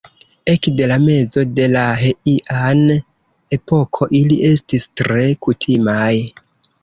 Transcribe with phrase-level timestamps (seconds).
[0.51, 6.11] Ekde la mezo de la Heian-epoko ili estis tre kutimaj.